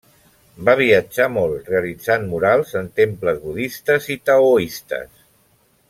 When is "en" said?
2.81-2.89